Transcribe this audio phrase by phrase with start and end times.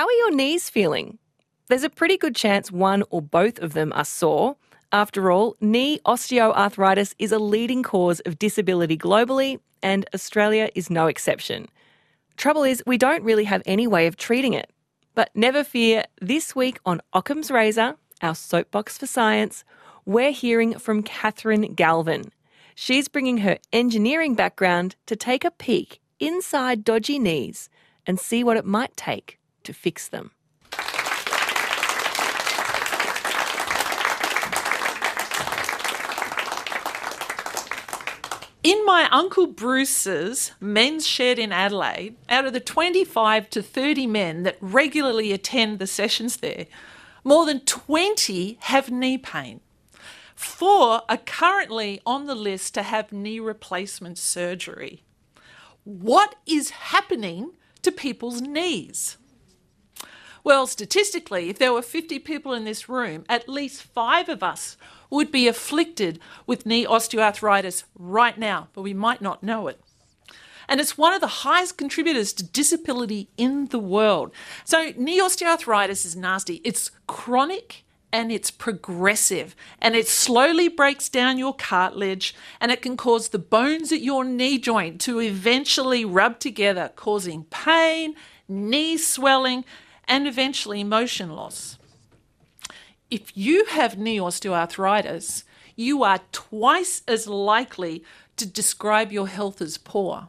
[0.00, 1.18] How are your knees feeling?
[1.68, 4.56] There's a pretty good chance one or both of them are sore.
[4.92, 11.06] After all, knee osteoarthritis is a leading cause of disability globally, and Australia is no
[11.06, 11.66] exception.
[12.38, 14.70] Trouble is, we don't really have any way of treating it.
[15.14, 19.64] But never fear, this week on Occam's Razor, our soapbox for science,
[20.06, 22.32] we're hearing from Catherine Galvin.
[22.74, 27.68] She's bringing her engineering background to take a peek inside dodgy knees
[28.06, 29.36] and see what it might take
[29.70, 30.32] to fix them.
[38.62, 44.42] In my Uncle Bruce's men's shed in Adelaide, out of the 25 to 30 men
[44.42, 46.66] that regularly attend the sessions there,
[47.24, 49.60] more than 20 have knee pain.
[50.34, 55.04] Four are currently on the list to have knee replacement surgery.
[55.84, 57.52] What is happening
[57.82, 59.16] to people's knees?
[60.42, 64.76] Well, statistically, if there were 50 people in this room, at least five of us
[65.10, 69.80] would be afflicted with knee osteoarthritis right now, but we might not know it.
[70.68, 74.32] And it's one of the highest contributors to disability in the world.
[74.64, 76.60] So, knee osteoarthritis is nasty.
[76.64, 82.96] It's chronic and it's progressive and it slowly breaks down your cartilage and it can
[82.96, 88.14] cause the bones at your knee joint to eventually rub together, causing pain,
[88.48, 89.64] knee swelling,
[90.10, 91.78] and eventually motion loss
[93.10, 95.42] if you have knee osteoarthritis,
[95.76, 98.04] you are twice as likely
[98.36, 100.28] to describe your health as poor.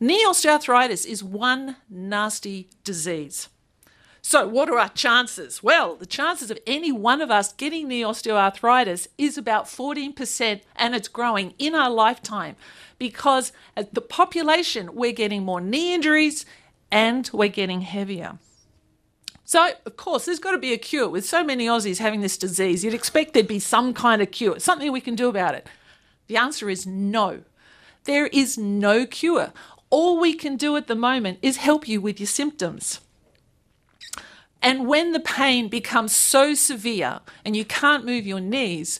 [0.00, 3.48] Knee osteoarthritis is one nasty disease.
[4.20, 5.62] So, what are our chances?
[5.62, 10.94] Well, the chances of any one of us getting knee osteoarthritis is about 14%, and
[10.94, 12.56] it's growing in our lifetime
[12.98, 16.46] because the population, we're getting more knee injuries
[16.90, 18.38] and we're getting heavier.
[19.44, 21.08] So, of course, there's got to be a cure.
[21.08, 24.58] With so many Aussies having this disease, you'd expect there'd be some kind of cure,
[24.58, 25.66] something we can do about it.
[26.28, 27.42] The answer is no.
[28.04, 29.52] There is no cure.
[29.90, 33.00] All we can do at the moment is help you with your symptoms.
[34.62, 38.98] And when the pain becomes so severe and you can't move your knees,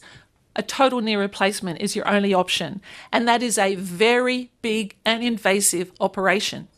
[0.55, 2.83] a total knee replacement is your only option.
[3.11, 6.69] And that is a very big and invasive operation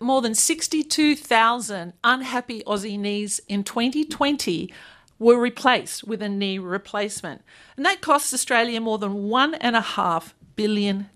[0.00, 4.72] more than 62,000 unhappy Aussie knees in 2020
[5.18, 7.42] were replaced with a knee replacement.
[7.76, 11.10] And that costs Australia more than $1.5 billion.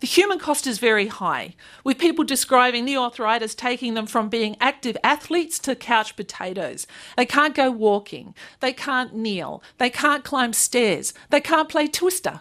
[0.00, 4.56] The human cost is very high, with people describing knee arthritis taking them from being
[4.60, 6.86] active athletes to couch potatoes.
[7.16, 12.40] They can't go walking, they can't kneel, they can't climb stairs, they can't play twister.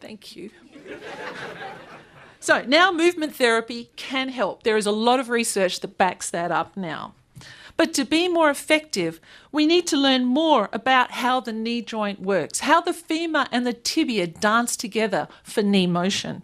[0.00, 0.50] Thank you.
[2.42, 4.64] So now movement therapy can help.
[4.64, 7.14] There is a lot of research that backs that up now.
[7.76, 9.20] But to be more effective,
[9.52, 13.64] we need to learn more about how the knee joint works, how the femur and
[13.64, 16.42] the tibia dance together for knee motion.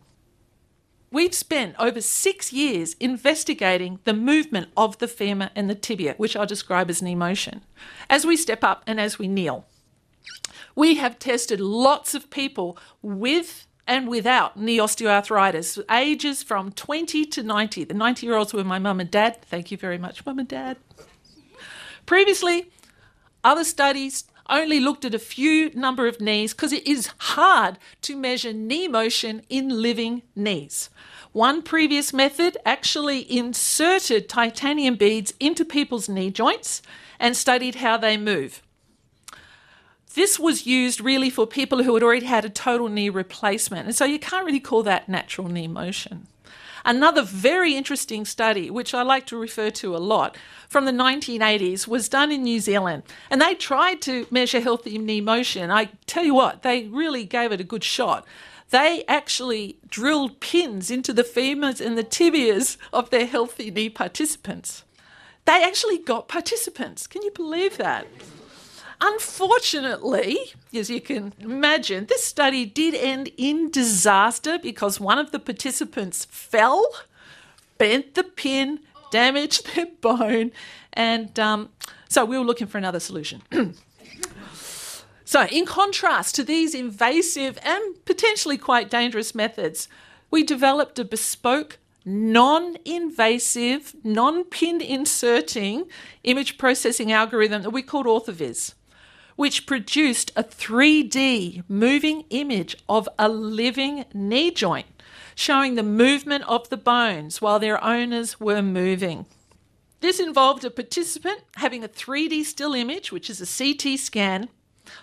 [1.11, 6.37] We've spent over six years investigating the movement of the femur and the tibia, which
[6.37, 7.63] I'll describe as knee motion,
[8.09, 9.67] as we step up and as we kneel.
[10.77, 17.43] We have tested lots of people with and without knee osteoarthritis, ages from 20 to
[17.43, 17.85] 90.
[17.85, 19.41] The 90 year olds were my mum and dad.
[19.43, 20.77] Thank you very much, mum and dad.
[22.05, 22.71] Previously,
[23.43, 28.17] other studies only looked at a few number of knees because it is hard to
[28.17, 30.91] measure knee motion in living knees.
[31.33, 36.83] One previous method actually inserted titanium beads into people's knee joints
[37.19, 38.63] and studied how they move.
[40.19, 43.87] This was used really for people who had already had a total knee replacement.
[43.87, 46.27] And so you can't really call that natural knee motion.
[46.85, 50.37] Another very interesting study, which I like to refer to a lot,
[50.69, 53.05] from the 1980s, was done in New Zealand.
[53.31, 55.71] And they tried to measure healthy knee motion.
[55.71, 58.27] I tell you what, they really gave it a good shot.
[58.71, 64.83] They actually drilled pins into the femurs and the tibias of their healthy knee participants.
[65.45, 67.07] They actually got participants.
[67.07, 68.09] Can you believe that?
[69.01, 75.39] Unfortunately, as you can imagine, this study did end in disaster because one of the
[75.39, 76.85] participants fell,
[77.79, 78.81] bent the pin,
[79.13, 80.51] damaged their bone,
[80.93, 81.69] and um,
[82.09, 83.43] so we were looking for another solution.
[85.25, 89.89] so, in contrast to these invasive and potentially quite dangerous methods,
[90.31, 95.85] we developed a bespoke non invasive, non pin inserting
[96.25, 98.75] image processing algorithm that we called OrthoViz
[99.39, 104.89] which produced a 3D moving image of a living knee joint,
[105.37, 109.25] showing the movement of the bones while their owners were moving.
[110.01, 114.49] This involved a participant having a 3D still image, which is a CT scan,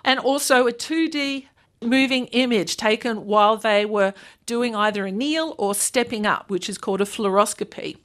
[0.03, 1.45] and also a 2D
[1.81, 4.13] moving image taken while they were
[4.45, 7.95] doing either a kneel or stepping up, which is called a fluoroscopy.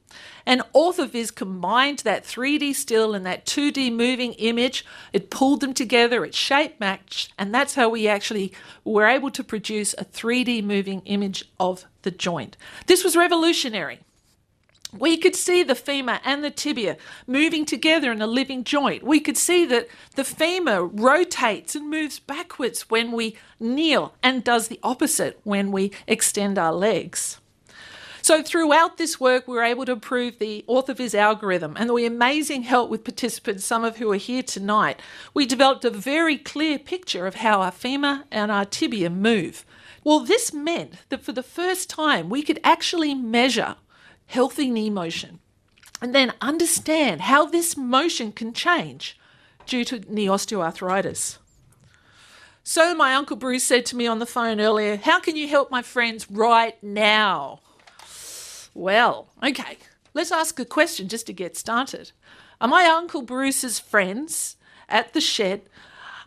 [0.47, 4.85] And OrthoViz combined that 3D still and that 2D moving image.
[5.13, 8.53] It pulled them together, it shape matched, and that's how we actually
[8.85, 12.57] were able to produce a 3D moving image of the joint.
[12.87, 14.01] This was revolutionary.
[14.93, 16.97] We could see the femur and the tibia
[17.27, 19.05] moving together in a living joint.
[19.05, 24.67] We could see that the femur rotates and moves backwards when we kneel and does
[24.67, 27.39] the opposite when we extend our legs.
[28.31, 32.63] So, throughout this work, we were able to improve the OrthoViz algorithm and with amazing
[32.63, 35.03] help with participants, some of who are here tonight.
[35.35, 39.67] We developed a very clear picture of how our femur and our tibia move.
[40.05, 43.75] Well, this meant that for the first time, we could actually measure
[44.27, 45.41] healthy knee motion,
[46.01, 49.19] and then understand how this motion can change
[49.67, 51.39] due to knee osteoarthritis.
[52.63, 55.73] So, my Uncle Bruce said to me on the phone earlier, How can you help
[55.73, 57.63] my friends right now?
[58.75, 59.79] Well, okay,
[60.15, 62.13] let's ask a question just to get started.
[62.61, 64.57] Are my Uncle Bruce's friends
[64.89, 65.63] at the shed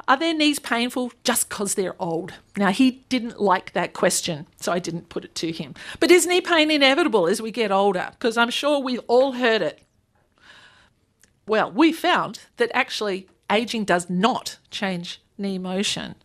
[0.07, 2.33] are their knees painful just because they're old?
[2.57, 5.75] Now, he didn't like that question, so I didn't put it to him.
[5.99, 8.09] But is knee pain inevitable as we get older?
[8.11, 9.81] Because I'm sure we've all heard it.
[11.47, 16.15] Well, we found that actually aging does not change knee motion.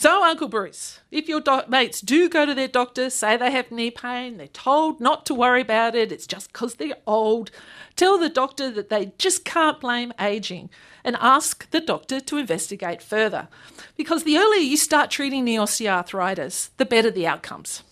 [0.00, 3.70] So, Uncle Bruce, if your doc- mates do go to their doctor, say they have
[3.70, 7.50] knee pain, they're told not to worry about it, it's just because they're old,
[7.96, 10.70] tell the doctor that they just can't blame aging
[11.04, 13.48] and ask the doctor to investigate further.
[13.94, 17.82] Because the earlier you start treating the osteoarthritis, the better the outcomes.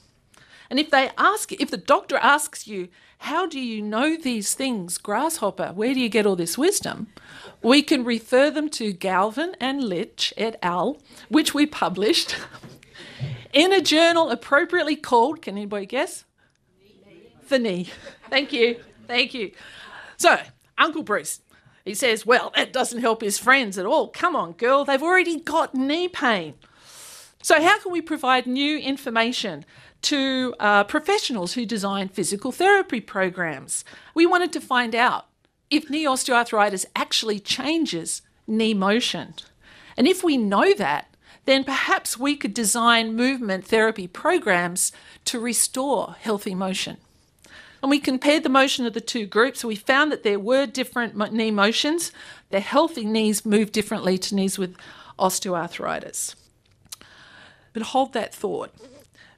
[0.70, 2.88] And if they ask, if the doctor asks you,
[3.19, 5.73] how do you know these things, grasshopper?
[5.75, 7.09] Where do you get all this wisdom?
[7.62, 10.99] We can refer them to Galvin and Litch et al.,
[11.29, 12.37] which we published
[13.53, 16.25] in a journal appropriately called, can anybody guess?
[17.49, 17.88] The knee.
[18.31, 18.81] Thank you.
[19.06, 19.53] Thank you.
[20.17, 20.38] So,
[20.76, 21.41] Uncle Bruce,
[21.85, 24.09] he says, well, that doesn't help his friends at all.
[24.09, 26.55] Come on, girl, they've already got knee pain.
[27.43, 29.65] So, how can we provide new information
[30.02, 33.84] to uh, professionals who design physical therapy programs?
[34.14, 35.26] We wanted to find out
[35.70, 39.34] if knee osteoarthritis actually changes knee motion.
[39.96, 41.14] And if we know that,
[41.44, 44.92] then perhaps we could design movement therapy programs
[45.24, 46.98] to restore healthy motion.
[47.82, 49.64] And we compared the motion of the two groups.
[49.64, 52.12] We found that there were different knee motions.
[52.50, 54.76] The healthy knees move differently to knees with
[55.18, 56.34] osteoarthritis.
[57.72, 58.74] But hold that thought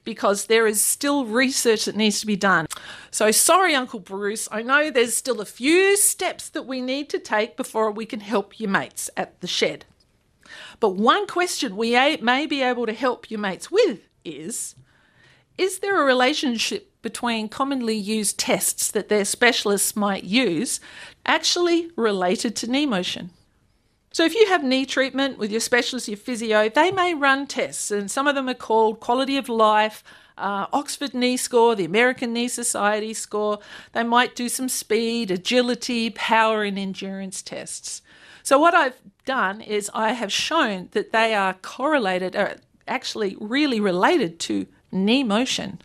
[0.04, 2.66] because there is still research that needs to be done.
[3.10, 7.18] So, sorry, Uncle Bruce, I know there's still a few steps that we need to
[7.18, 9.84] take before we can help your mates at the shed.
[10.80, 14.74] But one question we may be able to help your mates with is
[15.58, 20.80] Is there a relationship between commonly used tests that their specialists might use
[21.24, 23.30] actually related to knee motion?
[24.12, 27.92] So, if you have knee treatment with your specialist, your physio, they may run tests,
[27.92, 30.02] and some of them are called quality of life,
[30.36, 33.60] uh, Oxford Knee Score, the American Knee Society score.
[33.92, 38.02] They might do some speed, agility, power, and endurance tests.
[38.42, 42.56] So, what I've done is I have shown that they are correlated, or
[42.88, 45.80] actually really related to knee motion.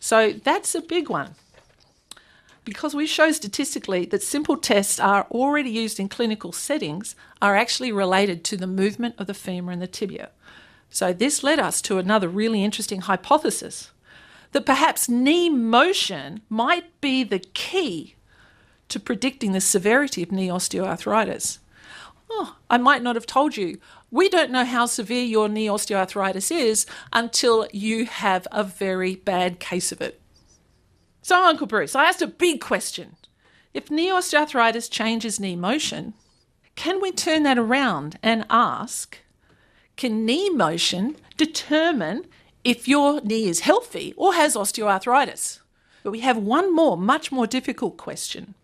[0.00, 1.34] So, that's a big one
[2.68, 7.90] because we show statistically that simple tests are already used in clinical settings are actually
[7.90, 10.28] related to the movement of the femur and the tibia.
[10.90, 13.90] So this led us to another really interesting hypothesis
[14.52, 18.16] that perhaps knee motion might be the key
[18.88, 21.58] to predicting the severity of knee osteoarthritis.
[22.30, 23.78] Oh, I might not have told you.
[24.10, 29.58] We don't know how severe your knee osteoarthritis is until you have a very bad
[29.58, 30.20] case of it.
[31.28, 33.16] So, Uncle Bruce, I asked a big question.
[33.74, 36.14] If knee osteoarthritis changes knee motion,
[36.74, 39.18] can we turn that around and ask
[39.98, 42.24] can knee motion determine
[42.64, 45.60] if your knee is healthy or has osteoarthritis?
[46.02, 48.54] But we have one more, much more difficult question.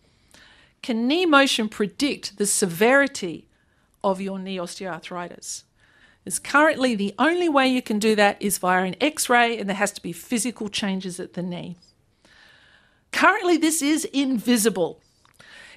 [0.83, 3.47] Can knee motion predict the severity
[4.03, 5.65] of your knee osteoarthritis?
[6.25, 9.69] Is currently the only way you can do that is via an x ray, and
[9.69, 11.77] there has to be physical changes at the knee.
[13.15, 15.01] Currently, this is invisible.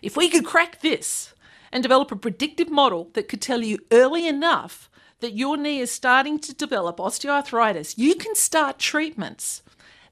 [0.02, 1.36] If we could crack this
[1.72, 4.90] and develop a predictive model that could tell you early enough
[5.20, 9.62] that your knee is starting to develop osteoarthritis, you can start treatments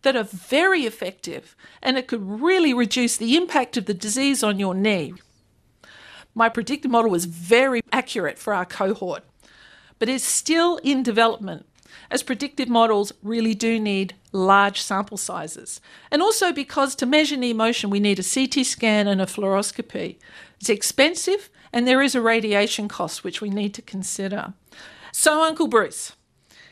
[0.04, 4.60] that are very effective and it could really reduce the impact of the disease on
[4.60, 5.16] your knee.
[6.36, 9.24] My predictive model was very accurate for our cohort,
[9.98, 11.66] but is still in development
[12.12, 15.82] as predictive models really do need large sample sizes.
[16.12, 20.18] And also because to measure knee motion, we need a CT scan and a fluoroscopy.
[20.60, 24.54] It's expensive and there is a radiation cost which we need to consider.
[25.12, 26.14] So, Uncle Bruce,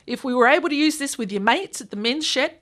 [0.05, 2.55] if we were able to use this with your mates at the men's shed,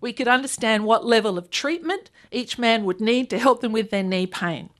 [0.00, 3.90] we could understand what level of treatment each man would need to help them with
[3.90, 4.70] their knee pain.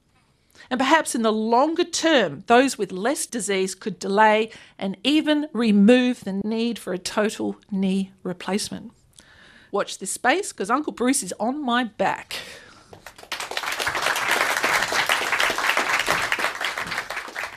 [0.71, 6.21] And perhaps in the longer term, those with less disease could delay and even remove
[6.21, 8.93] the need for a total knee replacement.
[9.73, 12.37] Watch this space because Uncle Bruce is on my back.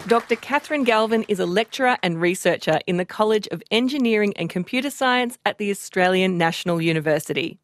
[0.08, 0.38] Dr.
[0.38, 5.38] Catherine Galvin is a lecturer and researcher in the College of Engineering and Computer Science
[5.46, 7.60] at the Australian National University.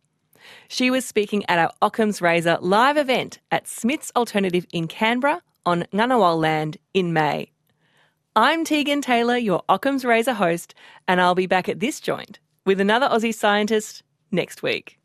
[0.67, 5.84] She was speaking at our Occam's Razor live event at Smith's Alternative in Canberra on
[5.93, 7.51] Ngunnawal land in May.
[8.36, 10.75] I'm Tegan Taylor, your Occam's Razor host,
[11.08, 15.00] and I'll be back at this joint with another Aussie scientist next week.